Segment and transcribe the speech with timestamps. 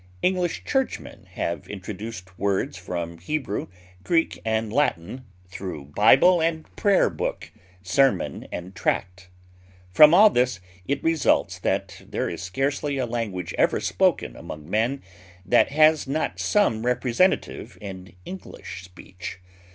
[0.23, 3.67] English churchmen have introduced words from Hebrew,
[4.03, 7.51] Greek, and Latin, through Bible and prayer book,
[7.83, 9.29] sermon and tract.
[9.91, 15.03] From all this it results that there is scarcely a language ever spoken among men
[15.45, 19.37] that has not some representative in English speech.